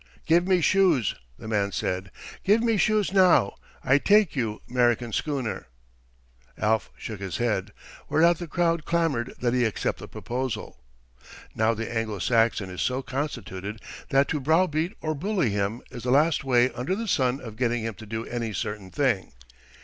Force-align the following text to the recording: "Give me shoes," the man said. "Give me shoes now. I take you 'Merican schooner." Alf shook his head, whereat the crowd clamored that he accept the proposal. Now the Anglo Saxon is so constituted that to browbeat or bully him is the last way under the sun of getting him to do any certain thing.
"Give 0.25 0.47
me 0.47 0.61
shoes," 0.61 1.13
the 1.37 1.47
man 1.47 1.71
said. 1.71 2.09
"Give 2.43 2.63
me 2.63 2.75
shoes 2.77 3.13
now. 3.13 3.53
I 3.83 3.99
take 3.99 4.35
you 4.35 4.59
'Merican 4.67 5.13
schooner." 5.13 5.67
Alf 6.57 6.89
shook 6.97 7.19
his 7.19 7.37
head, 7.37 7.71
whereat 8.09 8.39
the 8.39 8.47
crowd 8.47 8.83
clamored 8.83 9.35
that 9.41 9.53
he 9.53 9.63
accept 9.63 9.99
the 9.99 10.07
proposal. 10.07 10.81
Now 11.53 11.75
the 11.75 11.87
Anglo 11.95 12.17
Saxon 12.17 12.71
is 12.71 12.81
so 12.81 13.03
constituted 13.03 13.79
that 14.09 14.27
to 14.29 14.39
browbeat 14.39 14.97
or 15.01 15.13
bully 15.13 15.51
him 15.51 15.83
is 15.91 16.01
the 16.01 16.09
last 16.09 16.43
way 16.43 16.71
under 16.71 16.95
the 16.95 17.07
sun 17.07 17.39
of 17.39 17.55
getting 17.55 17.83
him 17.83 17.93
to 17.93 18.07
do 18.07 18.25
any 18.25 18.53
certain 18.53 18.89
thing. 18.89 19.33